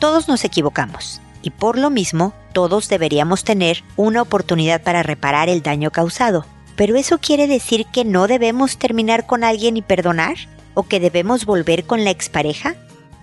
[0.00, 5.60] Todos nos equivocamos y por lo mismo todos deberíamos tener una oportunidad para reparar el
[5.62, 6.46] daño causado.
[6.74, 10.36] Pero eso quiere decir que no debemos terminar con alguien y perdonar
[10.72, 12.76] o que debemos volver con la expareja?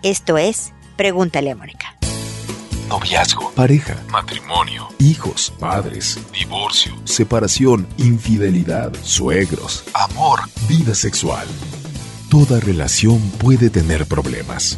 [0.03, 1.97] Esto es, pregúntale a Mónica.
[2.89, 11.47] Noviazgo, pareja, matrimonio, hijos, padres, divorcio, separación, infidelidad, suegros, amor, vida sexual.
[12.29, 14.77] Toda relación puede tener problemas,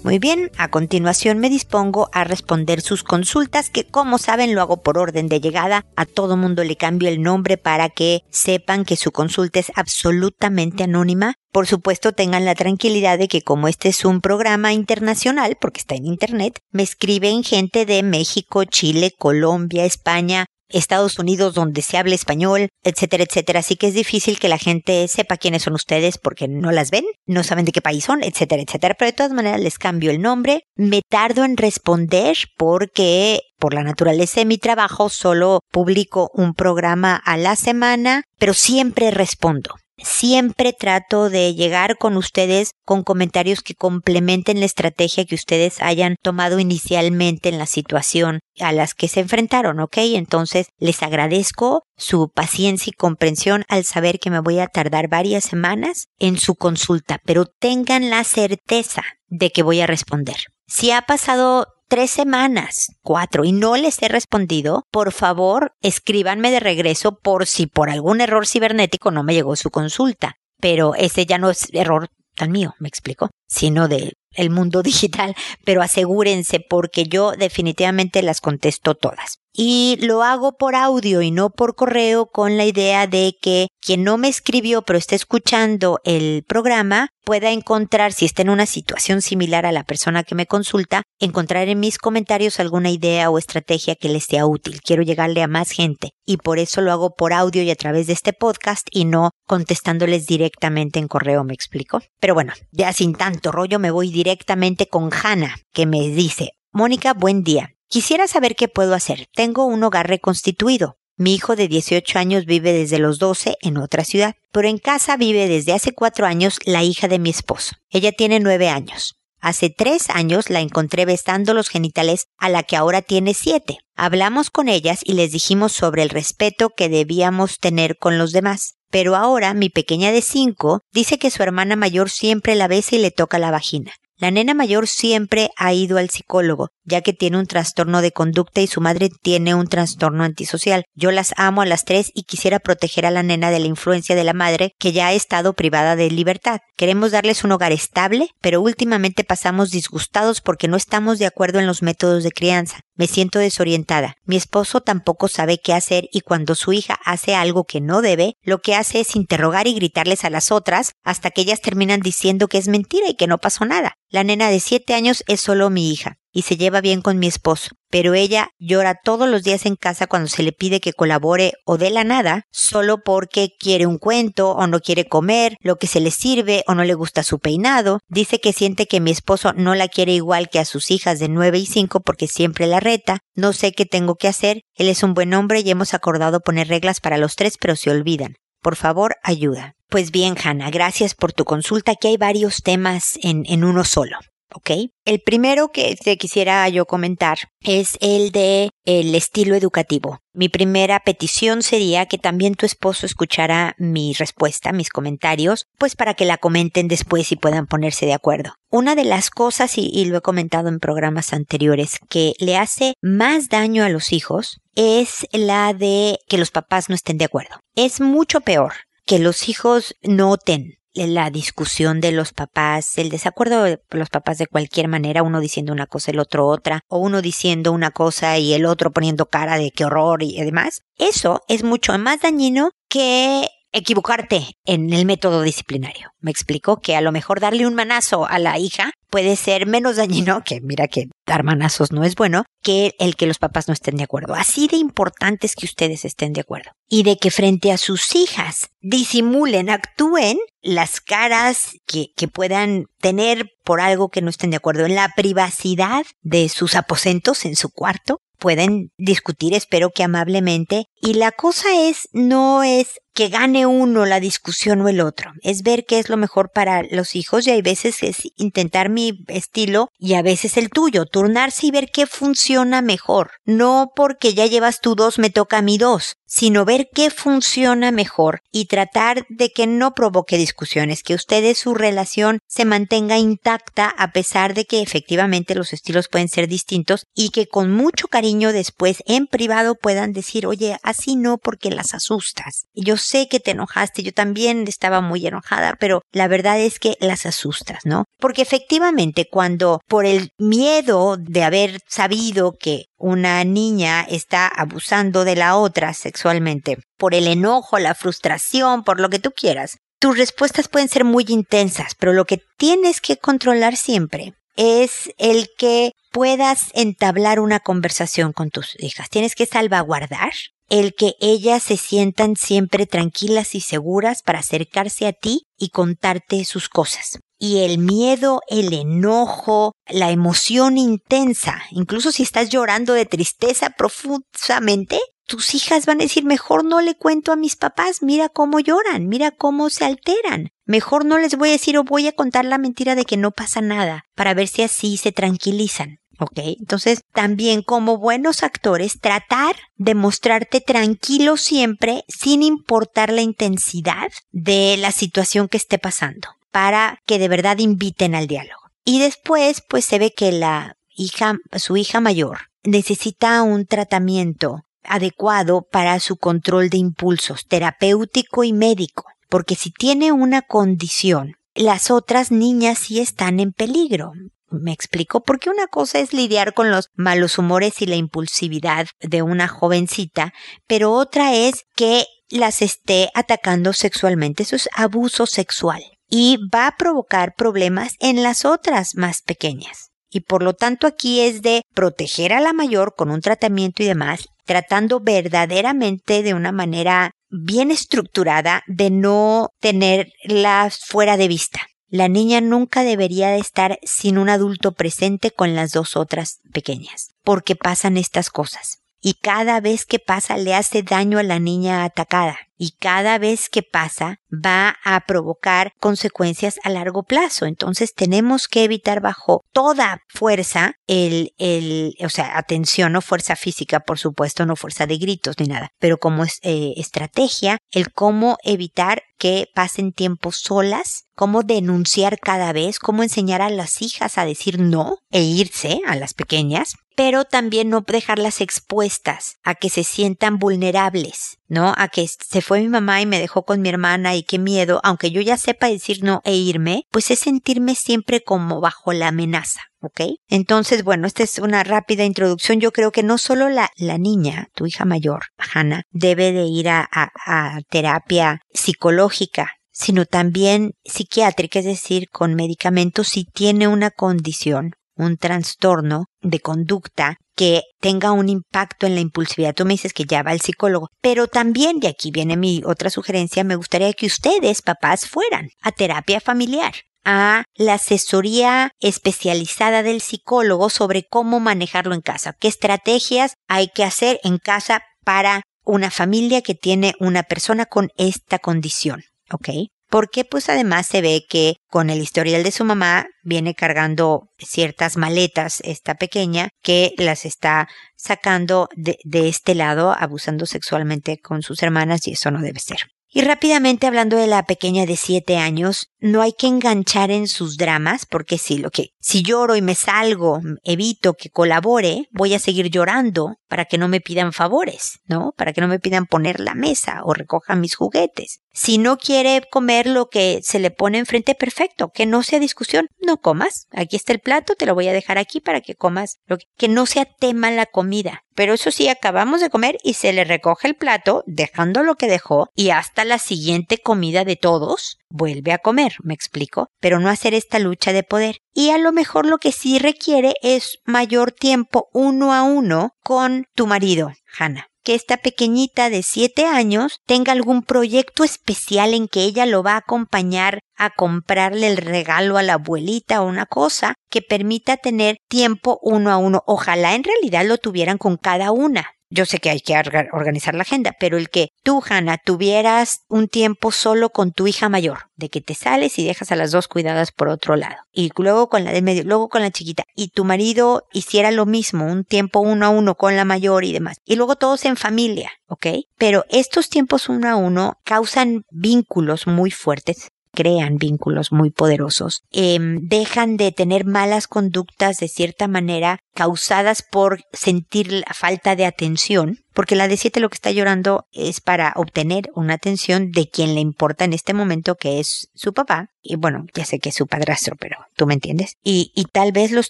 [0.06, 4.84] Muy bien, a continuación me dispongo a responder sus consultas que como saben lo hago
[4.84, 5.84] por orden de llegada.
[5.96, 10.84] A todo mundo le cambio el nombre para que sepan que su consulta es absolutamente
[10.84, 11.34] anónima.
[11.52, 15.96] Por supuesto tengan la tranquilidad de que como este es un programa internacional, porque está
[15.96, 20.46] en Internet, me escriben gente de México, Chile, Colombia, España,
[20.78, 23.60] Estados Unidos donde se habla español, etcétera, etcétera.
[23.60, 27.06] Así que es difícil que la gente sepa quiénes son ustedes porque no las ven,
[27.26, 28.96] no saben de qué país son, etcétera, etcétera.
[28.98, 30.64] Pero de todas maneras les cambio el nombre.
[30.76, 37.16] Me tardo en responder porque por la naturaleza de mi trabajo solo publico un programa
[37.16, 39.76] a la semana, pero siempre respondo.
[39.98, 46.16] Siempre trato de llegar con ustedes con comentarios que complementen la estrategia que ustedes hayan
[46.22, 49.98] tomado inicialmente en la situación a las que se enfrentaron, ¿ok?
[49.98, 55.46] Entonces les agradezco su paciencia y comprensión al saber que me voy a tardar varias
[55.46, 60.38] semanas en su consulta, pero tengan la certeza de que voy a responder.
[60.68, 66.60] Si ha pasado tres semanas, cuatro, y no les he respondido, por favor, escríbanme de
[66.60, 70.36] regreso por si por algún error cibernético no me llegó su consulta.
[70.60, 75.36] Pero ese ya no es error tan mío, me explico, sino de el mundo digital,
[75.64, 81.50] pero asegúrense porque yo definitivamente las contesto todas y lo hago por audio y no
[81.50, 86.44] por correo con la idea de que quien no me escribió pero está escuchando el
[86.46, 91.04] programa pueda encontrar, si está en una situación similar a la persona que me consulta,
[91.20, 94.82] encontrar en mis comentarios alguna idea o estrategia que les sea útil.
[94.82, 98.08] Quiero llegarle a más gente y por eso lo hago por audio y a través
[98.08, 102.02] de este podcast y no contestándoles directamente en correo, me explico.
[102.20, 107.14] Pero bueno, ya sin tanto rollo me voy directamente con Hanna, que me dice, Mónica,
[107.14, 107.75] buen día.
[107.96, 109.30] Quisiera saber qué puedo hacer.
[109.34, 110.98] Tengo un hogar reconstituido.
[111.16, 115.16] Mi hijo de 18 años vive desde los 12 en otra ciudad, pero en casa
[115.16, 117.78] vive desde hace cuatro años la hija de mi esposo.
[117.90, 119.16] Ella tiene nueve años.
[119.40, 123.78] Hace tres años la encontré besando los genitales a la que ahora tiene siete.
[123.96, 128.74] Hablamos con ellas y les dijimos sobre el respeto que debíamos tener con los demás.
[128.92, 133.00] Pero ahora mi pequeña de cinco dice que su hermana mayor siempre la besa y
[133.00, 133.94] le toca la vagina.
[134.18, 138.62] La nena mayor siempre ha ido al psicólogo, ya que tiene un trastorno de conducta
[138.62, 140.86] y su madre tiene un trastorno antisocial.
[140.94, 144.16] Yo las amo a las tres y quisiera proteger a la nena de la influencia
[144.16, 146.60] de la madre, que ya ha estado privada de libertad.
[146.78, 151.68] Queremos darles un hogar estable, pero últimamente pasamos disgustados porque no estamos de acuerdo en
[151.68, 152.85] los métodos de crianza.
[152.96, 154.16] Me siento desorientada.
[154.24, 158.38] Mi esposo tampoco sabe qué hacer y cuando su hija hace algo que no debe,
[158.42, 162.48] lo que hace es interrogar y gritarles a las otras hasta que ellas terminan diciendo
[162.48, 163.96] que es mentira y que no pasó nada.
[164.10, 167.28] La nena de siete años es solo mi hija y se lleva bien con mi
[167.28, 171.54] esposo, pero ella llora todos los días en casa cuando se le pide que colabore
[171.66, 175.88] o de la nada, solo porque quiere un cuento o no quiere comer, lo que
[175.88, 178.00] se le sirve o no le gusta su peinado.
[178.10, 181.30] Dice que siente que mi esposo no la quiere igual que a sus hijas de
[181.30, 183.20] nueve y cinco porque siempre la reta.
[183.34, 184.64] No sé qué tengo que hacer.
[184.76, 187.92] Él es un buen hombre y hemos acordado poner reglas para los tres, pero se
[187.92, 188.36] olvidan.
[188.62, 189.76] Por favor, ayuda.
[189.88, 191.94] Pues bien, Hannah, gracias por tu consulta.
[191.94, 194.18] Aquí hay varios temas en, en uno solo.
[194.54, 194.92] ¿Ok?
[195.06, 200.20] El primero que te quisiera yo comentar es el de el estilo educativo.
[200.34, 206.14] Mi primera petición sería que también tu esposo escuchara mi respuesta, mis comentarios, pues para
[206.14, 208.56] que la comenten después y puedan ponerse de acuerdo.
[208.70, 212.94] Una de las cosas, y, y lo he comentado en programas anteriores, que le hace
[213.02, 217.60] más daño a los hijos es la de que los papás no estén de acuerdo.
[217.76, 218.74] Es mucho peor
[219.06, 224.48] que los hijos noten la discusión de los papás, el desacuerdo de los papás de
[224.48, 228.54] cualquier manera, uno diciendo una cosa, el otro otra, o uno diciendo una cosa y
[228.54, 233.48] el otro poniendo cara de qué horror y demás, eso es mucho más dañino que
[233.76, 236.10] equivocarte en el método disciplinario.
[236.20, 239.98] Me explico que a lo mejor darle un manazo a la hija puede ser menos
[239.98, 243.74] dañino, que mira que dar manazos no es bueno, que el que los papás no
[243.74, 244.34] estén de acuerdo.
[244.34, 246.72] Así de importante es que ustedes estén de acuerdo.
[246.88, 253.52] Y de que frente a sus hijas disimulen, actúen las caras que, que puedan tener
[253.64, 257.70] por algo que no estén de acuerdo en la privacidad de sus aposentos en su
[257.70, 258.20] cuarto.
[258.38, 260.86] Pueden discutir, espero que amablemente.
[261.02, 265.32] Y la cosa es, no es que gane uno la discusión o el otro.
[265.42, 269.24] Es ver qué es lo mejor para los hijos y hay veces es intentar mi
[269.28, 273.32] estilo y a veces el tuyo, turnarse y ver qué funciona mejor.
[273.46, 277.92] No porque ya llevas tú dos, me toca a mí dos, sino ver qué funciona
[277.92, 283.88] mejor y tratar de que no provoque discusiones, que ustedes su relación se mantenga intacta
[283.98, 288.52] a pesar de que efectivamente los estilos pueden ser distintos y que con mucho cariño
[288.52, 292.66] después en privado puedan decir, oye, así no porque las asustas.
[293.06, 297.26] Sé que te enojaste, yo también estaba muy enojada, pero la verdad es que las
[297.26, 298.06] asustas, ¿no?
[298.20, 305.36] Porque efectivamente cuando por el miedo de haber sabido que una niña está abusando de
[305.36, 310.68] la otra sexualmente, por el enojo, la frustración, por lo que tú quieras, tus respuestas
[310.68, 316.70] pueden ser muy intensas, pero lo que tienes que controlar siempre es el que puedas
[316.74, 319.10] entablar una conversación con tus hijas.
[319.10, 320.32] Tienes que salvaguardar
[320.70, 326.44] el que ellas se sientan siempre tranquilas y seguras para acercarse a ti y contarte
[326.46, 327.20] sus cosas.
[327.38, 335.00] Y el miedo, el enojo, la emoción intensa, incluso si estás llorando de tristeza profundamente,
[335.28, 339.08] tus hijas van a decir, mejor no le cuento a mis papás, mira cómo lloran,
[339.08, 340.50] mira cómo se alteran.
[340.66, 343.32] Mejor no les voy a decir o voy a contar la mentira de que no
[343.32, 345.98] pasa nada, para ver si así se tranquilizan.
[346.20, 346.40] ¿Ok?
[346.60, 354.78] Entonces, también como buenos actores, tratar de mostrarte tranquilo siempre sin importar la intensidad de
[354.78, 358.62] la situación que esté pasando, para que de verdad inviten al diálogo.
[358.86, 365.68] Y después, pues se ve que la hija, su hija mayor, necesita un tratamiento adecuado
[365.70, 372.32] para su control de impulsos, terapéutico y médico, porque si tiene una condición, las otras
[372.32, 374.12] niñas sí están en peligro.
[374.50, 379.22] Me explico, porque una cosa es lidiar con los malos humores y la impulsividad de
[379.22, 380.34] una jovencita,
[380.68, 384.44] pero otra es que las esté atacando sexualmente.
[384.44, 389.90] Eso es abuso sexual y va a provocar problemas en las otras más pequeñas.
[390.10, 393.88] Y por lo tanto aquí es de proteger a la mayor con un tratamiento y
[393.88, 401.62] demás, tratando verdaderamente de una manera bien estructurada de no tenerla fuera de vista.
[401.90, 407.16] La niña nunca debería de estar sin un adulto presente con las dos otras pequeñas,
[407.24, 408.85] porque pasan estas cosas.
[409.06, 412.40] Y cada vez que pasa le hace daño a la niña atacada.
[412.58, 417.46] Y cada vez que pasa va a provocar consecuencias a largo plazo.
[417.46, 423.82] Entonces tenemos que evitar bajo toda fuerza el, el, o sea, atención, no fuerza física,
[423.82, 428.38] por supuesto, no fuerza de gritos ni nada, pero como es, eh, estrategia, el cómo
[428.44, 434.26] evitar que pasen tiempo solas, cómo denunciar cada vez, cómo enseñar a las hijas a
[434.26, 439.84] decir no e irse a las pequeñas, pero también no dejarlas expuestas a que se
[439.84, 441.74] sientan vulnerables, ¿no?
[441.78, 444.80] A que se fue mi mamá y me dejó con mi hermana y qué miedo,
[444.84, 449.10] aunque yo ya sepa decir no e irme, pues es sentirme siempre como bajo la
[449.10, 449.62] amenaza.
[449.82, 450.02] ¿ok?
[450.28, 452.60] Entonces, bueno, esta es una rápida introducción.
[452.60, 456.70] Yo creo que no solo la, la niña, tu hija mayor, Hannah, debe de ir
[456.70, 464.72] a, a terapia psicológica, sino también psiquiátrica, es decir, con medicamentos si tiene una condición
[464.96, 469.54] un trastorno de conducta que tenga un impacto en la impulsividad.
[469.54, 472.90] Tú me dices que ya va al psicólogo, pero también, y aquí viene mi otra
[472.90, 476.74] sugerencia, me gustaría que ustedes, papás, fueran a terapia familiar
[477.06, 483.84] a la asesoría especializada del psicólogo sobre cómo manejarlo en casa, qué estrategias hay que
[483.84, 489.04] hacer en casa para una familia que tiene una persona con esta condición.
[489.32, 489.50] ¿Ok?
[489.90, 494.98] Porque pues además se ve que con el historial de su mamá viene cargando ciertas
[494.98, 501.64] maletas esta pequeña que las está sacando de, de, este lado abusando sexualmente con sus
[501.64, 502.80] hermanas y eso no debe ser.
[503.10, 507.58] Y rápidamente hablando de la pequeña de siete años, no hay que enganchar en sus
[507.58, 512.40] dramas, porque si lo que, si lloro y me salgo, evito que colabore, voy a
[512.40, 515.34] seguir llorando para que no me pidan favores, ¿no?
[515.36, 518.42] Para que no me pidan poner la mesa o recojan mis juguetes.
[518.54, 522.88] Si no quiere comer lo que se le pone enfrente, perfecto, que no sea discusión,
[523.00, 523.68] no comas.
[523.72, 526.46] Aquí está el plato, te lo voy a dejar aquí para que comas, lo que,
[526.56, 528.22] que no sea tema la comida.
[528.36, 532.08] Pero eso sí, acabamos de comer y se le recoge el plato, dejando lo que
[532.08, 537.10] dejó, y hasta la siguiente comida de todos, vuelve a comer, me explico, pero no
[537.10, 538.40] hacer esta lucha de poder.
[538.54, 543.46] Y a lo mejor lo que sí requiere es mayor tiempo uno a uno con
[543.56, 549.24] tu marido, Hannah que esta pequeñita de siete años tenga algún proyecto especial en que
[549.24, 553.96] ella lo va a acompañar a comprarle el regalo a la abuelita o una cosa
[554.12, 556.44] que permita tener tiempo uno a uno.
[556.46, 558.92] Ojalá en realidad lo tuvieran con cada una.
[559.16, 559.82] Yo sé que hay que
[560.12, 564.68] organizar la agenda, pero el que tú, Hannah, tuvieras un tiempo solo con tu hija
[564.68, 568.12] mayor, de que te sales y dejas a las dos cuidadas por otro lado, y
[568.18, 571.86] luego con la del medio, luego con la chiquita, y tu marido hiciera lo mismo,
[571.86, 575.32] un tiempo uno a uno con la mayor y demás, y luego todos en familia,
[575.48, 575.68] ¿ok?
[575.98, 582.78] Pero estos tiempos uno a uno causan vínculos muy fuertes crean vínculos muy poderosos, em,
[582.82, 589.40] dejan de tener malas conductas de cierta manera causadas por sentir la falta de atención,
[589.56, 593.56] porque la de siete lo que está llorando es para obtener una atención de quien
[593.56, 595.88] le importa en este momento, que es su papá.
[596.02, 598.58] Y bueno, ya sé que es su padrastro, pero tú me entiendes.
[598.64, 599.70] Y, y tal vez los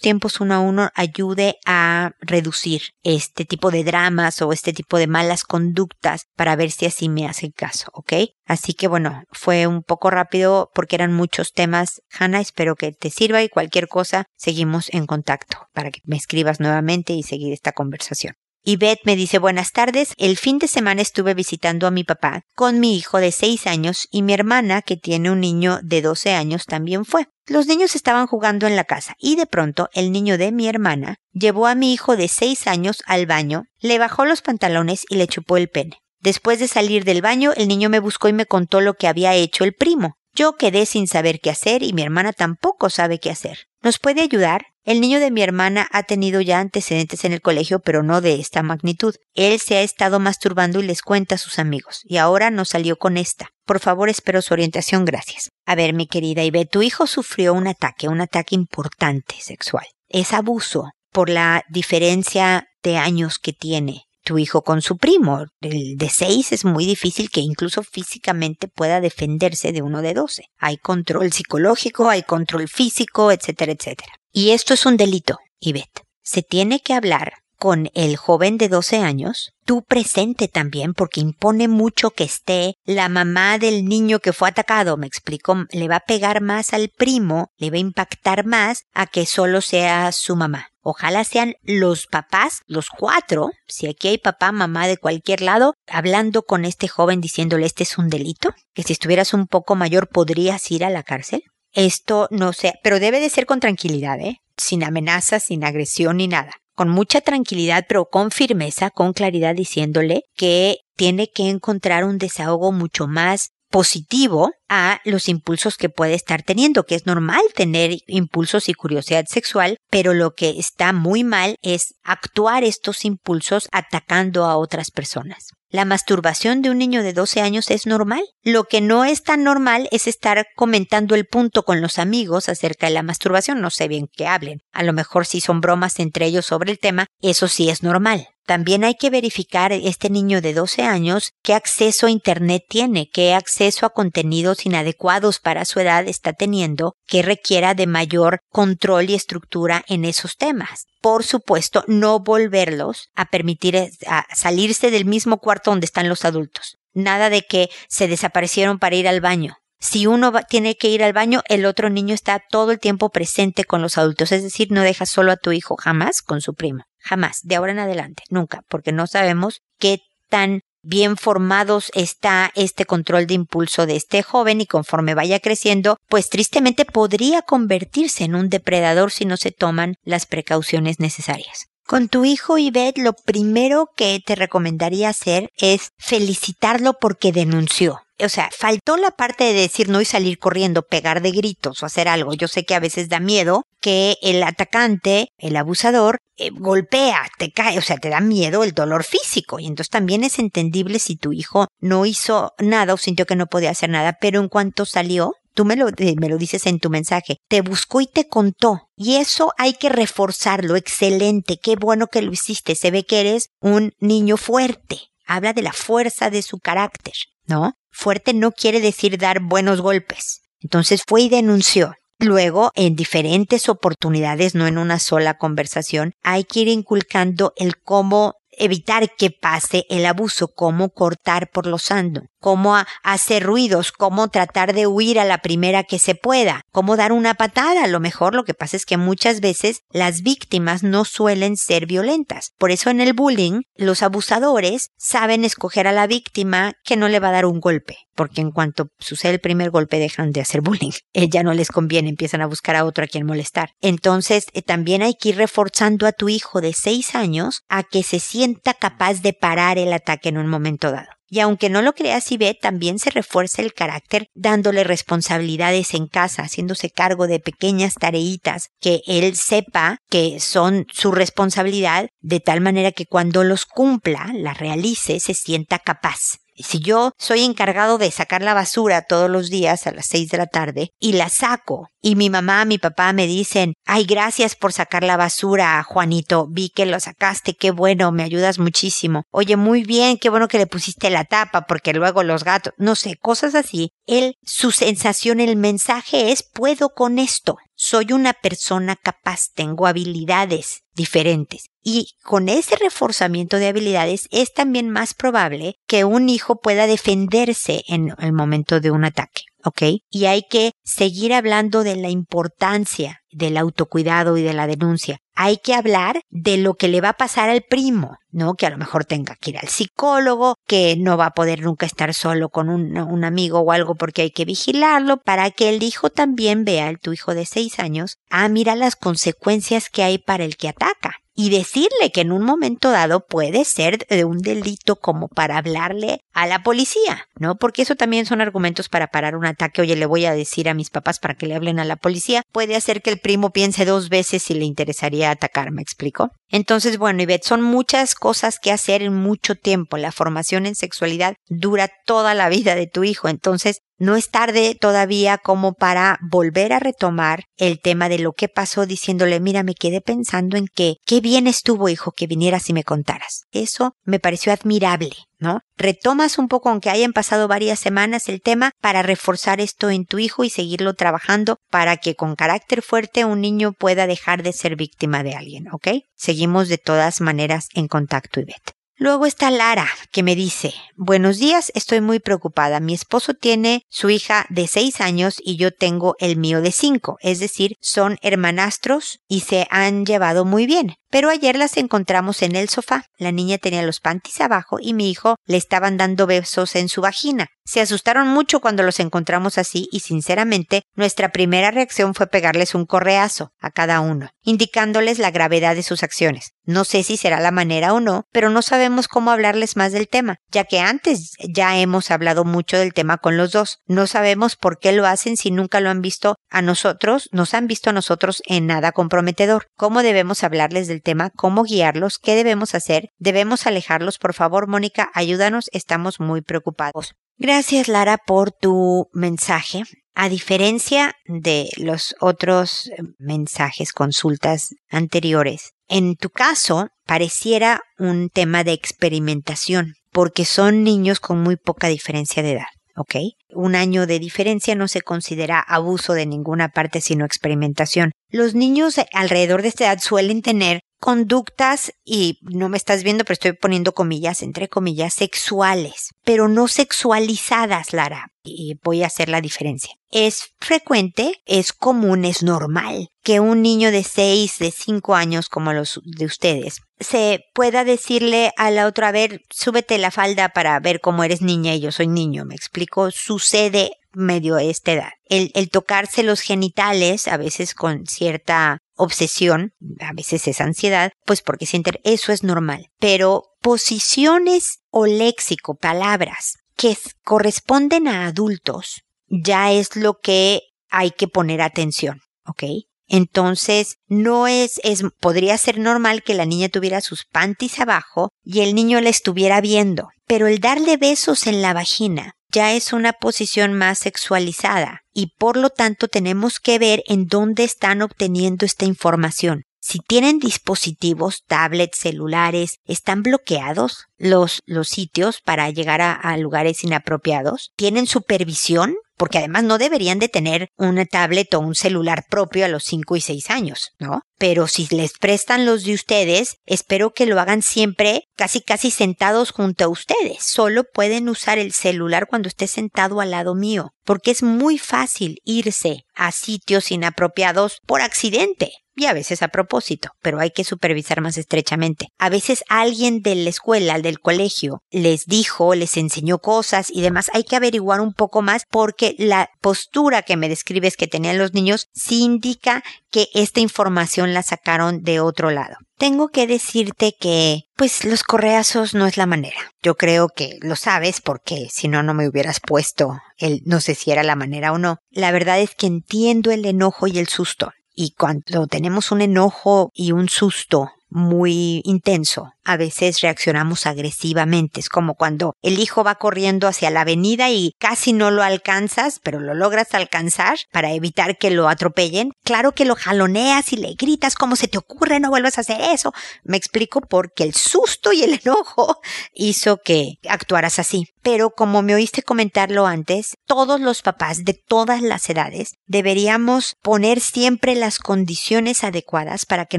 [0.00, 5.06] tiempos uno a uno ayude a reducir este tipo de dramas o este tipo de
[5.06, 8.12] malas conductas para ver si así me hace caso, ¿ok?
[8.44, 12.02] Así que bueno, fue un poco rápido porque eran muchos temas.
[12.18, 16.58] Hannah, espero que te sirva y cualquier cosa, seguimos en contacto para que me escribas
[16.58, 18.34] nuevamente y seguir esta conversación.
[18.68, 20.12] Y Beth me dice buenas tardes.
[20.16, 24.08] El fin de semana estuve visitando a mi papá con mi hijo de seis años
[24.10, 27.28] y mi hermana, que tiene un niño de doce años, también fue.
[27.46, 31.18] Los niños estaban jugando en la casa y de pronto el niño de mi hermana
[31.32, 35.28] llevó a mi hijo de seis años al baño, le bajó los pantalones y le
[35.28, 36.00] chupó el pene.
[36.18, 39.32] Después de salir del baño, el niño me buscó y me contó lo que había
[39.34, 40.16] hecho el primo.
[40.36, 43.68] Yo quedé sin saber qué hacer y mi hermana tampoco sabe qué hacer.
[43.82, 44.66] ¿Nos puede ayudar?
[44.84, 48.34] El niño de mi hermana ha tenido ya antecedentes en el colegio, pero no de
[48.34, 49.14] esta magnitud.
[49.32, 52.96] Él se ha estado masturbando y les cuenta a sus amigos, y ahora no salió
[52.96, 53.48] con esta.
[53.64, 55.48] Por favor, espero su orientación, gracias.
[55.64, 59.86] A ver, mi querida Ibe, tu hijo sufrió un ataque, un ataque importante sexual.
[60.06, 65.46] Es abuso por la diferencia de años que tiene tu hijo con su primo.
[65.60, 70.48] El de seis es muy difícil que incluso físicamente pueda defenderse de uno de doce.
[70.58, 74.12] Hay control psicológico, hay control físico, etcétera, etcétera.
[74.32, 76.02] Y esto es un delito, Ivette.
[76.22, 81.68] Se tiene que hablar con el joven de 12 años, tú presente también, porque impone
[81.68, 86.00] mucho que esté la mamá del niño que fue atacado, me explico, le va a
[86.06, 90.68] pegar más al primo, le va a impactar más a que solo sea su mamá.
[90.88, 96.42] Ojalá sean los papás, los cuatro, si aquí hay papá, mamá de cualquier lado, hablando
[96.42, 100.70] con este joven diciéndole este es un delito, que si estuvieras un poco mayor podrías
[100.70, 101.42] ir a la cárcel.
[101.72, 104.36] Esto no sé, pero debe de ser con tranquilidad, ¿eh?
[104.56, 106.52] Sin amenazas, sin agresión ni nada.
[106.76, 112.70] Con mucha tranquilidad, pero con firmeza, con claridad, diciéndole que tiene que encontrar un desahogo
[112.70, 118.70] mucho más positivo a los impulsos que puede estar teniendo, que es normal tener impulsos
[118.70, 124.56] y curiosidad sexual, pero lo que está muy mal es actuar estos impulsos atacando a
[124.56, 125.50] otras personas.
[125.68, 128.22] La masturbación de un niño de 12 años es normal.
[128.42, 132.86] Lo que no es tan normal es estar comentando el punto con los amigos acerca
[132.86, 133.60] de la masturbación.
[133.60, 134.62] No sé bien qué hablen.
[134.72, 138.26] A lo mejor si son bromas entre ellos sobre el tema, eso sí es normal.
[138.46, 143.34] También hay que verificar este niño de 12 años qué acceso a Internet tiene, qué
[143.34, 149.14] acceso a contenidos inadecuados para su edad está teniendo, que requiera de mayor control y
[149.14, 150.86] estructura en esos temas.
[151.02, 156.76] Por supuesto, no volverlos a permitir a salirse del mismo cuarto donde están los adultos.
[156.94, 159.56] Nada de que se desaparecieron para ir al baño.
[159.78, 163.64] Si uno tiene que ir al baño, el otro niño está todo el tiempo presente
[163.64, 166.84] con los adultos, es decir, no dejas solo a tu hijo jamás con su primo.
[167.06, 172.84] Jamás, de ahora en adelante, nunca, porque no sabemos qué tan bien formados está este
[172.84, 178.34] control de impulso de este joven y conforme vaya creciendo, pues tristemente podría convertirse en
[178.34, 181.66] un depredador si no se toman las precauciones necesarias.
[181.86, 188.28] Con tu hijo Ivette, lo primero que te recomendaría hacer es felicitarlo porque denunció o
[188.28, 192.08] sea, faltó la parte de decir no y salir corriendo, pegar de gritos o hacer
[192.08, 192.32] algo.
[192.34, 197.52] Yo sé que a veces da miedo que el atacante, el abusador, eh, golpea, te
[197.52, 199.58] cae, o sea, te da miedo el dolor físico.
[199.58, 203.46] Y entonces también es entendible si tu hijo no hizo nada o sintió que no
[203.46, 205.86] podía hacer nada, pero en cuanto salió, Tú me lo,
[206.18, 207.38] me lo dices en tu mensaje.
[207.48, 208.90] Te buscó y te contó.
[208.94, 210.76] Y eso hay que reforzarlo.
[210.76, 211.58] Excelente.
[211.58, 212.74] Qué bueno que lo hiciste.
[212.74, 214.98] Se ve que eres un niño fuerte.
[215.26, 217.14] Habla de la fuerza de su carácter,
[217.46, 217.72] ¿no?
[217.90, 220.42] Fuerte no quiere decir dar buenos golpes.
[220.60, 221.94] Entonces fue y denunció.
[222.18, 228.36] Luego, en diferentes oportunidades, no en una sola conversación, hay que ir inculcando el cómo
[228.56, 234.72] evitar que pase el abuso, cómo cortar por lo sando, cómo hacer ruidos, cómo tratar
[234.72, 237.84] de huir a la primera que se pueda, cómo dar una patada.
[237.84, 241.86] A lo mejor lo que pasa es que muchas veces las víctimas no suelen ser
[241.86, 242.52] violentas.
[242.58, 247.20] Por eso en el bullying, los abusadores saben escoger a la víctima que no le
[247.20, 250.60] va a dar un golpe, porque en cuanto sucede el primer golpe dejan de hacer
[250.60, 250.92] bullying.
[251.14, 253.70] ya no les conviene, empiezan a buscar a otro a quien molestar.
[253.80, 258.02] Entonces, eh, también hay que ir reforzando a tu hijo de seis años a que
[258.02, 261.08] se sienta capaz de parar el ataque en un momento dado.
[261.28, 266.06] Y aunque no lo creas y ve, también se refuerza el carácter dándole responsabilidades en
[266.06, 272.60] casa, haciéndose cargo de pequeñas tareitas que él sepa que son su responsabilidad, de tal
[272.60, 276.38] manera que cuando los cumpla, las realice, se sienta capaz.
[276.56, 280.38] Si yo soy encargado de sacar la basura todos los días a las seis de
[280.38, 284.72] la tarde y la saco y mi mamá, mi papá me dicen, ay, gracias por
[284.72, 289.24] sacar la basura, Juanito, vi que lo sacaste, qué bueno, me ayudas muchísimo.
[289.30, 292.94] Oye, muy bien, qué bueno que le pusiste la tapa porque luego los gatos, no
[292.94, 293.90] sé, cosas así.
[294.06, 297.56] Él, su sensación, el mensaje es, puedo con esto.
[297.78, 301.66] Soy una persona capaz, tengo habilidades diferentes.
[301.82, 307.84] Y con ese reforzamiento de habilidades es también más probable que un hijo pueda defenderse
[307.86, 309.42] en el momento de un ataque.
[309.66, 309.82] ¿Ok?
[310.10, 315.18] Y hay que seguir hablando de la importancia del autocuidado y de la denuncia.
[315.34, 318.54] Hay que hablar de lo que le va a pasar al primo, ¿no?
[318.54, 321.84] Que a lo mejor tenga que ir al psicólogo, que no va a poder nunca
[321.84, 325.82] estar solo con un, un amigo o algo porque hay que vigilarlo, para que el
[325.82, 330.18] hijo también vea, el tu hijo de seis años, ah, mira las consecuencias que hay
[330.18, 334.38] para el que ataca y decirle que en un momento dado puede ser de un
[334.38, 337.56] delito como para hablarle a la policía, ¿no?
[337.56, 339.80] Porque eso también son argumentos para parar un ataque.
[339.80, 342.42] Oye, le voy a decir a mis papás para que le hablen a la policía.
[342.52, 346.32] Puede hacer que el primo piense dos veces si le interesaría atacar, ¿me explico?
[346.50, 349.96] Entonces, bueno, Ivette, son muchas cosas que hacer en mucho tiempo.
[349.96, 353.30] La formación en sexualidad dura toda la vida de tu hijo.
[353.30, 358.48] Entonces, no es tarde todavía como para volver a retomar el tema de lo que
[358.48, 362.74] pasó diciéndole, mira, me quedé pensando en que qué bien estuvo, hijo, que vinieras y
[362.74, 363.44] me contaras.
[363.52, 365.60] Eso me pareció admirable, ¿no?
[365.76, 370.18] Retomas un poco, aunque hayan pasado varias semanas, el tema para reforzar esto en tu
[370.18, 374.76] hijo y seguirlo trabajando para que con carácter fuerte un niño pueda dejar de ser
[374.76, 375.88] víctima de alguien, ¿ok?
[376.14, 378.75] Seguimos de todas maneras en contacto, Ivette.
[378.98, 382.80] Luego está Lara, que me dice, buenos días, estoy muy preocupada.
[382.80, 387.18] Mi esposo tiene su hija de seis años y yo tengo el mío de cinco,
[387.20, 390.94] es decir, son hermanastros y se han llevado muy bien.
[391.10, 393.04] Pero ayer las encontramos en el sofá.
[393.18, 397.02] La niña tenía los panties abajo y mi hijo le estaban dando besos en su
[397.02, 397.48] vagina.
[397.66, 402.86] Se asustaron mucho cuando los encontramos así y sinceramente nuestra primera reacción fue pegarles un
[402.86, 406.52] correazo a cada uno, indicándoles la gravedad de sus acciones.
[406.64, 410.08] No sé si será la manera o no, pero no sabemos cómo hablarles más del
[410.08, 413.80] tema, ya que antes ya hemos hablado mucho del tema con los dos.
[413.86, 417.66] No sabemos por qué lo hacen si nunca lo han visto a nosotros, nos han
[417.66, 419.66] visto a nosotros en nada comprometedor.
[419.76, 421.30] ¿Cómo debemos hablarles del tema?
[421.30, 422.20] ¿Cómo guiarlos?
[422.20, 423.08] ¿Qué debemos hacer?
[423.18, 424.18] ¿Debemos alejarlos?
[424.18, 427.16] Por favor, Mónica, ayúdanos, estamos muy preocupados.
[427.38, 429.82] Gracias, Lara, por tu mensaje.
[430.14, 438.64] A diferencia de los otros eh, mensajes, consultas anteriores, en tu caso pareciera un tema
[438.64, 442.66] de experimentación, porque son niños con muy poca diferencia de edad.
[442.96, 443.16] ¿ok?
[443.54, 448.12] Un año de diferencia no se considera abuso de ninguna parte, sino experimentación.
[448.30, 453.34] Los niños alrededor de esta edad suelen tener conductas, y no me estás viendo, pero
[453.34, 458.32] estoy poniendo comillas, entre comillas, sexuales, pero no sexualizadas, Lara.
[458.42, 459.94] Y voy a hacer la diferencia.
[460.10, 465.72] Es frecuente, es común, es normal que un niño de 6, de 5 años como
[465.72, 470.78] los de ustedes se pueda decirle a la otra, a ver, súbete la falda para
[470.80, 475.10] ver cómo eres niña y yo soy niño, me explico, sucede medio a esta edad.
[475.28, 481.42] El, el tocarse los genitales, a veces con cierta obsesión, a veces es ansiedad, pues
[481.42, 482.88] porque sienten eso es normal.
[482.98, 491.28] Pero posiciones o léxico, palabras que corresponden a adultos, ya es lo que hay que
[491.28, 492.64] poner atención, ¿ok?
[493.08, 498.60] Entonces, no es, es, podría ser normal que la niña tuviera sus panties abajo y
[498.60, 503.12] el niño la estuviera viendo, pero el darle besos en la vagina ya es una
[503.12, 508.86] posición más sexualizada y por lo tanto tenemos que ver en dónde están obteniendo esta
[508.86, 509.64] información.
[509.88, 516.82] Si tienen dispositivos, tablets, celulares, están bloqueados los, los sitios para llegar a, a lugares
[516.82, 517.70] inapropiados.
[517.76, 522.68] Tienen supervisión porque además no deberían de tener una tablet o un celular propio a
[522.68, 524.22] los 5 y 6 años, ¿no?
[524.38, 529.52] Pero si les prestan los de ustedes, espero que lo hagan siempre casi casi sentados
[529.52, 530.42] junto a ustedes.
[530.42, 535.38] Solo pueden usar el celular cuando esté sentado al lado mío, porque es muy fácil
[535.44, 541.20] irse a sitios inapropiados por accidente y a veces a propósito, pero hay que supervisar
[541.20, 542.08] más estrechamente.
[542.18, 547.30] A veces alguien de la escuela, del colegio, les dijo, les enseñó cosas y demás.
[547.34, 551.52] Hay que averiguar un poco más porque la postura que me describes que tenían los
[551.52, 555.76] niños sí indica que esta información la sacaron de otro lado.
[555.98, 559.56] Tengo que decirte que, pues, los correazos no es la manera.
[559.82, 563.94] Yo creo que lo sabes porque si no, no me hubieras puesto el no sé
[563.94, 564.98] si era la manera o no.
[565.10, 567.72] La verdad es que entiendo el enojo y el susto.
[567.98, 574.80] Y cuando tenemos un enojo y un susto muy intenso, a veces reaccionamos agresivamente.
[574.80, 579.20] Es como cuando el hijo va corriendo hacia la avenida y casi no lo alcanzas,
[579.22, 582.32] pero lo logras alcanzar para evitar que lo atropellen.
[582.44, 585.80] Claro que lo jaloneas y le gritas cómo se te ocurre, no vuelvas a hacer
[585.80, 586.12] eso.
[586.42, 589.00] Me explico porque el susto y el enojo
[589.32, 591.06] hizo que actuaras así.
[591.22, 597.20] Pero como me oíste comentarlo antes, todos los papás de todas las edades deberíamos poner
[597.20, 599.78] siempre las condiciones adecuadas para que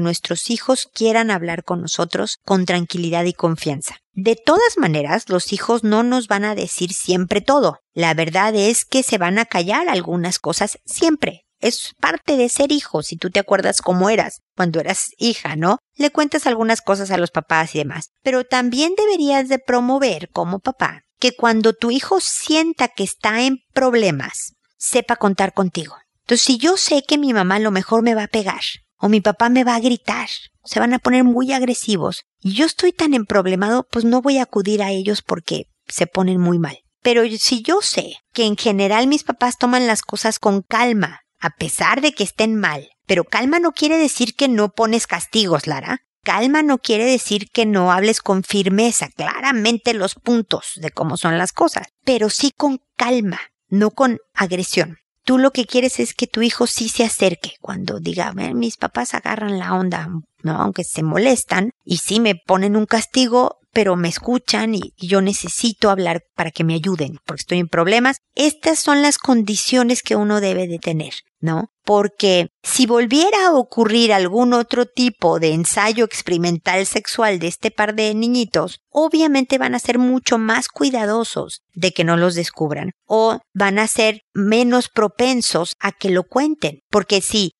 [0.00, 3.96] nuestros hijos quieran hablar con nosotros contra tranquilidad y confianza.
[4.12, 7.78] De todas maneras, los hijos no nos van a decir siempre todo.
[7.94, 11.44] La verdad es que se van a callar algunas cosas siempre.
[11.60, 15.78] Es parte de ser hijo, si tú te acuerdas cómo eras cuando eras hija, ¿no?
[15.96, 18.10] Le cuentas algunas cosas a los papás y demás.
[18.22, 23.58] Pero también deberías de promover como papá que cuando tu hijo sienta que está en
[23.72, 25.96] problemas, sepa contar contigo.
[26.20, 28.60] Entonces, si yo sé que mi mamá lo mejor me va a pegar,
[28.98, 30.28] o mi papá me va a gritar,
[30.64, 34.42] se van a poner muy agresivos, y yo estoy tan emproblemado, pues no voy a
[34.42, 36.78] acudir a ellos porque se ponen muy mal.
[37.02, 41.50] Pero si yo sé que en general mis papás toman las cosas con calma, a
[41.50, 46.00] pesar de que estén mal, pero calma no quiere decir que no pones castigos, Lara.
[46.24, 51.38] Calma no quiere decir que no hables con firmeza, claramente los puntos de cómo son
[51.38, 54.98] las cosas, pero sí con calma, no con agresión.
[55.28, 59.12] Tú lo que quieres es que tu hijo sí se acerque cuando diga, mis papás
[59.12, 60.08] agarran la onda,
[60.42, 60.52] ¿no?
[60.52, 65.90] Aunque se molestan y sí me ponen un castigo, pero me escuchan y, yo necesito
[65.90, 68.22] hablar para que me ayuden porque estoy en problemas.
[68.36, 71.72] Estas son las condiciones que uno debe de tener, ¿no?
[71.88, 77.94] Porque si volviera a ocurrir algún otro tipo de ensayo experimental sexual de este par
[77.94, 83.38] de niñitos, obviamente van a ser mucho más cuidadosos de que no los descubran o
[83.54, 86.80] van a ser menos propensos a que lo cuenten.
[86.90, 87.52] Porque si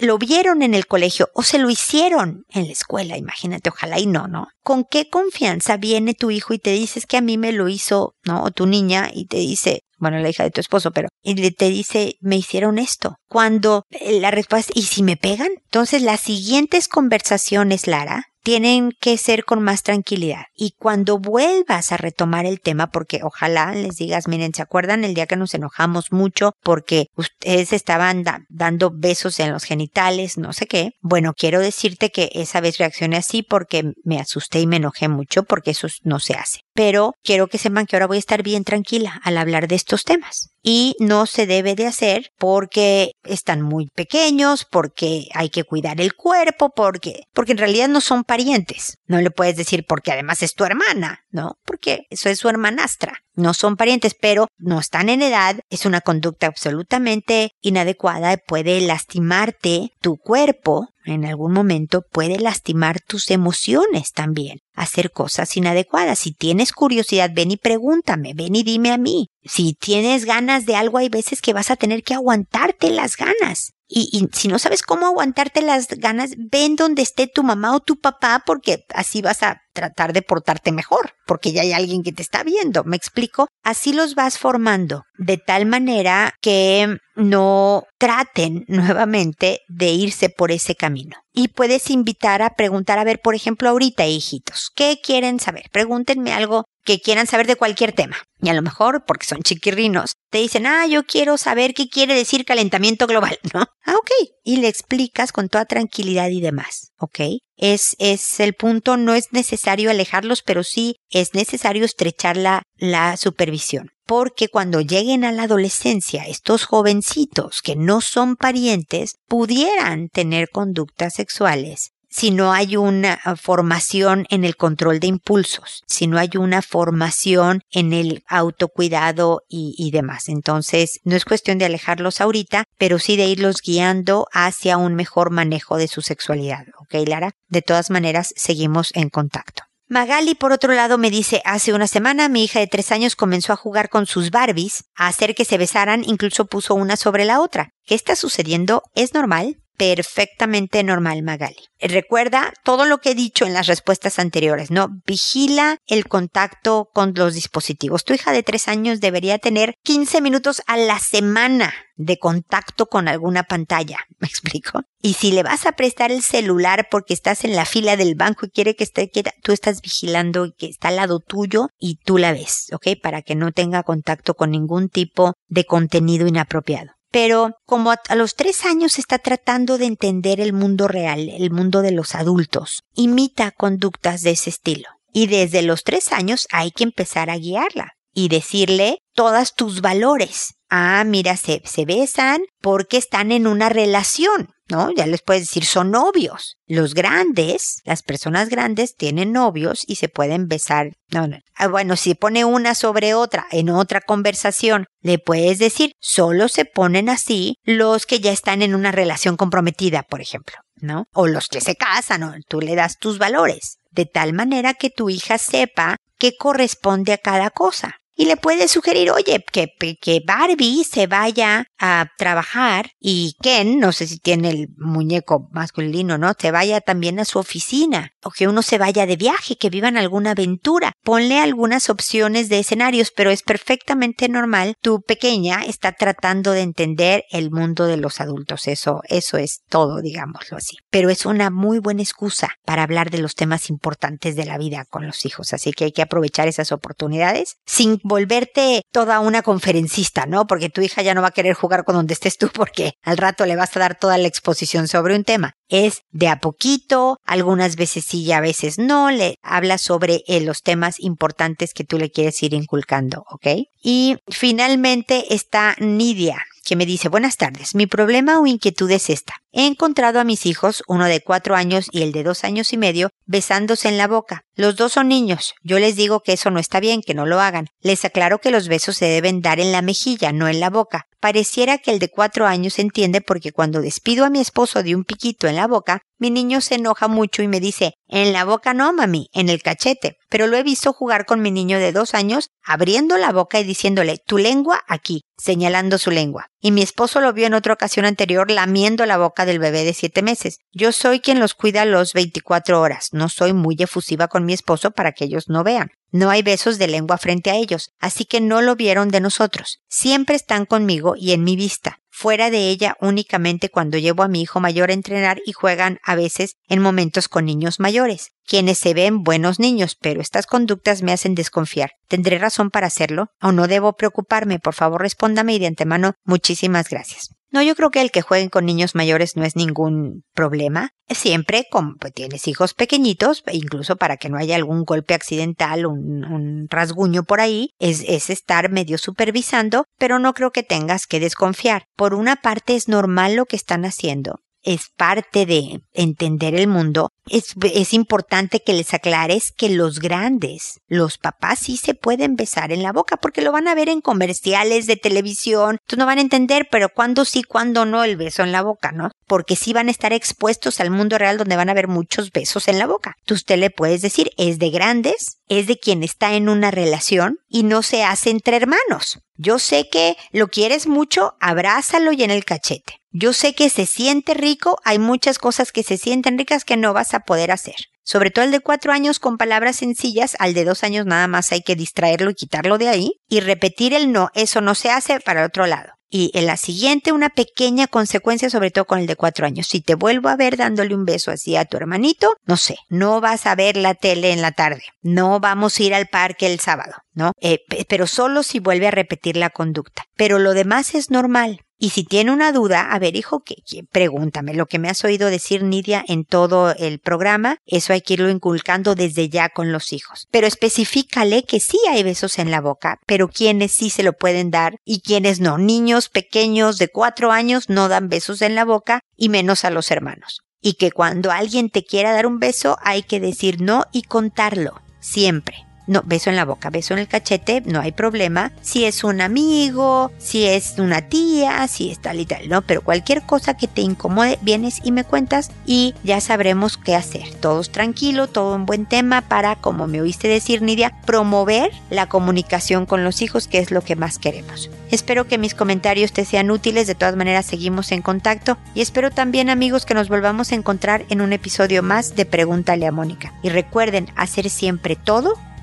[0.00, 4.06] lo vieron en el colegio o se lo hicieron en la escuela, imagínate, ojalá y
[4.06, 4.46] no, ¿no?
[4.62, 8.14] ¿Con qué confianza viene tu hijo y te dices que a mí me lo hizo,
[8.24, 8.44] ¿no?
[8.44, 11.70] O tu niña y te dice, bueno, la hija de tu esposo, pero y te
[11.70, 13.16] dice, me hicieron esto.
[13.26, 15.48] Cuando eh, la respuesta, ¿y si me pegan?
[15.64, 20.44] Entonces las siguientes conversaciones, Lara, tienen que ser con más tranquilidad.
[20.54, 25.14] Y cuando vuelvas a retomar el tema, porque ojalá les digas, miren, ¿se acuerdan el
[25.14, 30.66] día que nos enojamos mucho porque ustedes estaban dando besos en los genitales, no sé
[30.66, 30.90] qué?
[31.00, 35.44] Bueno, quiero decirte que esa vez reaccioné así porque me asusté y me enojé mucho
[35.44, 36.60] porque eso no se hace.
[36.74, 40.04] Pero quiero que sepan que ahora voy a estar bien tranquila al hablar de estos
[40.04, 46.00] temas y no se debe de hacer porque están muy pequeños, porque hay que cuidar
[46.00, 48.98] el cuerpo, porque, porque en realidad no son parientes.
[49.06, 51.58] No le puedes decir porque además es tu hermana, ¿no?
[51.64, 53.23] Porque eso es su hermanastra.
[53.36, 55.58] No son parientes, pero no están en edad.
[55.68, 58.36] Es una conducta absolutamente inadecuada.
[58.36, 60.88] Puede lastimarte tu cuerpo.
[61.04, 64.60] En algún momento puede lastimar tus emociones también.
[64.74, 66.20] Hacer cosas inadecuadas.
[66.20, 69.26] Si tienes curiosidad, ven y pregúntame, ven y dime a mí.
[69.44, 73.72] Si tienes ganas de algo, hay veces que vas a tener que aguantarte las ganas.
[73.86, 77.96] Y, si no sabes cómo aguantarte las ganas, ven donde esté tu mamá o tu
[78.00, 82.22] papá porque así vas a tratar de portarte mejor, porque ya hay alguien que te
[82.22, 83.48] está viendo, ¿me explico?
[83.62, 90.74] Así los vas formando, de tal manera que no traten nuevamente de irse por ese
[90.74, 91.16] camino.
[91.32, 95.64] Y puedes invitar a preguntar, a ver, por ejemplo, ahorita, hijitos, ¿qué quieren saber?
[95.72, 98.16] Pregúntenme algo que quieran saber de cualquier tema.
[98.40, 102.14] Y a lo mejor, porque son chiquirrinos, te dicen, ah, yo quiero saber qué quiere
[102.14, 103.64] decir calentamiento global, ¿no?
[103.86, 104.10] Ah, ok.
[104.44, 107.20] Y le explicas con toda tranquilidad y demás, ¿ok?
[107.56, 113.16] Es, es el punto, no es necesario alejarlos, pero sí es necesario estrechar la la
[113.16, 113.90] supervisión.
[114.06, 121.14] Porque cuando lleguen a la adolescencia, estos jovencitos que no son parientes pudieran tener conductas
[121.14, 126.30] sexuales si no hay una ah, formación en el control de impulsos, si no hay
[126.38, 130.28] una formación en el autocuidado y, demás.
[130.28, 135.30] Entonces, no es cuestión de alejarlos ahorita, pero sí de irlos guiando hacia un mejor
[135.30, 136.66] manejo de su sexualidad.
[136.78, 137.32] ¿Ok, Lara?
[137.48, 139.64] De todas maneras, seguimos en contacto.
[139.86, 143.52] Magali, por otro lado, me dice, hace una semana mi hija de tres años comenzó
[143.52, 147.40] a jugar con sus Barbies, a hacer que se besaran, incluso puso una sobre la
[147.40, 147.70] otra.
[147.84, 148.82] ¿Qué está sucediendo?
[148.94, 149.58] ¿Es normal?
[149.76, 151.68] Perfectamente normal, Magali.
[151.80, 154.88] Recuerda todo lo que he dicho en las respuestas anteriores, ¿no?
[155.06, 158.04] Vigila el contacto con los dispositivos.
[158.04, 163.08] Tu hija de tres años debería tener 15 minutos a la semana de contacto con
[163.08, 163.98] alguna pantalla.
[164.18, 164.80] ¿Me explico?
[165.00, 168.46] Y si le vas a prestar el celular porque estás en la fila del banco
[168.46, 172.18] y quiere que esté quieta, tú estás vigilando que está al lado tuyo y tú
[172.18, 172.88] la ves, ¿ok?
[173.02, 178.34] Para que no tenga contacto con ningún tipo de contenido inapropiado pero como a, los
[178.34, 183.52] tres años está tratando de entender el mundo real, el mundo de los adultos, imita
[183.52, 184.88] conductas de ese estilo.
[185.12, 190.54] Y desde los tres años hay que empezar a guiarla y decirle todas tus valores.
[190.76, 194.48] Ah, mira, se, besan porque están en una relación.
[194.68, 194.90] ¿no?
[194.90, 196.56] Ya les puedes decir, son novios.
[196.66, 200.88] Los grandes, las personas grandes tienen novios y se pueden besar.
[201.12, 201.28] No.
[201.54, 206.64] Ah, bueno, si pone una sobre otra en otra conversación, le puedes decir, solo se
[206.64, 211.04] ponen así los que ya están en una relación comprometida, por ejemplo, ¿no?
[211.12, 212.34] O los que se casan, ¿no?
[212.48, 217.18] Tú le das tus valores, de tal manera que tu hija sepa qué corresponde a
[217.18, 223.34] cada cosa y le puede sugerir, oye, que, que Barbie se vaya a trabajar y
[223.42, 226.32] Ken, no sé si tiene el muñeco masculino, ¿no?
[226.38, 229.96] Se vaya también a su oficina o que uno se vaya de viaje, que vivan
[229.96, 230.92] alguna aventura.
[231.02, 234.74] Ponle algunas opciones de escenarios, pero es perfectamente normal.
[234.80, 238.68] Tu pequeña está tratando de entender el mundo de los adultos.
[238.68, 240.76] Eso, eso es todo, digámoslo así.
[240.90, 244.84] Pero es una muy buena excusa para hablar de los temas importantes de la vida
[244.88, 245.52] con los hijos.
[245.52, 250.46] Así que hay que aprovechar esas oportunidades sin volverte toda una conferencista, ¿no?
[250.46, 253.16] Porque tu hija ya no va a querer jugar con donde estés tú porque al
[253.16, 255.54] rato le vas a dar toda la exposición sobre un tema.
[255.68, 260.40] Es de a poquito, algunas veces sí y a veces no, le habla sobre eh,
[260.40, 263.46] los temas importantes que tú le quieres ir inculcando, ¿ok?
[263.82, 267.74] Y finalmente está Nidia que me dice buenas tardes.
[267.74, 269.34] Mi problema o inquietud es esta.
[269.56, 272.76] He encontrado a mis hijos, uno de cuatro años y el de dos años y
[272.76, 274.42] medio, besándose en la boca.
[274.56, 275.54] Los dos son niños.
[275.62, 277.68] Yo les digo que eso no está bien, que no lo hagan.
[277.80, 281.04] Les aclaro que los besos se deben dar en la mejilla, no en la boca.
[281.20, 285.04] Pareciera que el de cuatro años entiende porque cuando despido a mi esposo de un
[285.04, 288.74] piquito en la boca, mi niño se enoja mucho y me dice, en la boca
[288.74, 290.16] no, mami, en el cachete.
[290.28, 293.64] Pero lo he visto jugar con mi niño de dos años, abriendo la boca y
[293.64, 296.48] diciéndole, tu lengua aquí, señalando su lengua.
[296.66, 299.92] Y mi esposo lo vio en otra ocasión anterior lamiendo la boca del bebé de
[299.92, 300.60] siete meses.
[300.72, 303.10] Yo soy quien los cuida los 24 horas.
[303.12, 305.90] No soy muy efusiva con mi esposo para que ellos no vean.
[306.10, 309.82] No hay besos de lengua frente a ellos, así que no lo vieron de nosotros.
[309.90, 314.40] Siempre están conmigo y en mi vista fuera de ella únicamente cuando llevo a mi
[314.40, 318.94] hijo mayor a entrenar y juegan a veces en momentos con niños mayores, quienes se
[318.94, 321.90] ven buenos niños, pero estas conductas me hacen desconfiar.
[322.06, 323.30] ¿Tendré razón para hacerlo?
[323.42, 324.60] ¿O no debo preocuparme?
[324.60, 327.30] Por favor, respóndame y de antemano muchísimas gracias.
[327.54, 330.90] No, yo creo que el que jueguen con niños mayores no es ningún problema.
[331.08, 336.24] Siempre, como pues, tienes hijos pequeñitos, incluso para que no haya algún golpe accidental, un,
[336.24, 341.20] un rasguño por ahí, es, es estar medio supervisando, pero no creo que tengas que
[341.20, 341.84] desconfiar.
[341.94, 347.10] Por una parte es normal lo que están haciendo, es parte de entender el mundo,
[347.28, 352.72] es, es, importante que les aclares que los grandes, los papás sí se pueden besar
[352.72, 356.18] en la boca porque lo van a ver en comerciales de televisión, tú no van
[356.18, 359.10] a entender, pero cuándo sí, cuándo no el beso en la boca, ¿no?
[359.26, 362.68] Porque sí van a estar expuestos al mundo real donde van a ver muchos besos
[362.68, 363.14] en la boca.
[363.24, 367.38] Tú usted le puedes decir, es de grandes, es de quien está en una relación
[367.48, 369.20] y no se hace entre hermanos.
[369.36, 373.03] Yo sé que lo quieres mucho, abrázalo y en el cachete.
[373.16, 376.92] Yo sé que se siente rico, hay muchas cosas que se sienten ricas que no
[376.92, 377.76] vas a poder hacer.
[378.02, 381.52] Sobre todo el de cuatro años con palabras sencillas, al de dos años nada más
[381.52, 385.20] hay que distraerlo y quitarlo de ahí y repetir el no, eso no se hace
[385.20, 385.92] para el otro lado.
[386.10, 389.68] Y en la siguiente, una pequeña consecuencia, sobre todo con el de cuatro años.
[389.68, 393.20] Si te vuelvo a ver dándole un beso así a tu hermanito, no sé, no
[393.20, 396.58] vas a ver la tele en la tarde, no vamos a ir al parque el
[396.58, 397.30] sábado, ¿no?
[397.40, 400.02] Eh, pero solo si vuelve a repetir la conducta.
[400.16, 403.56] Pero lo demás es normal Y si tiene una duda, a ver, hijo, ¿qué,
[403.92, 404.54] pregúntame.
[404.54, 408.30] Lo que me has oído decir, Nidia, en todo el programa, eso hay que irlo
[408.30, 410.26] inculcando desde ya con los hijos.
[410.30, 414.50] Pero especifícale que sí hay besos en la boca, pero quienes sí se lo pueden
[414.50, 415.58] dar y quienes no.
[415.58, 419.90] Niños pequeños de cuatro años no dan besos en la boca y menos a los
[419.90, 420.40] hermanos.
[420.62, 424.80] Y que cuando alguien te quiera dar un beso hay que decir no y contarlo,
[425.00, 425.66] siempre.
[425.86, 428.52] No, beso en la boca, beso en el cachete, no hay problema.
[428.62, 432.62] Si es un amigo, si es una tía, si es tal y tal, ¿no?
[432.62, 437.34] Pero cualquier cosa que te incomode, vienes y me cuentas y ya sabremos qué hacer.
[437.40, 442.86] Todos tranquilo, todo un buen tema para, como me oíste decir, Nidia, promover la comunicación
[442.86, 444.70] con los hijos, que es lo que más queremos.
[444.90, 449.10] Espero que mis comentarios te sean útiles, de todas maneras seguimos en contacto y espero
[449.10, 453.34] también amigos que nos volvamos a encontrar en un episodio más de Pregúntale a Mónica.
[453.42, 455.34] Y recuerden hacer siempre todo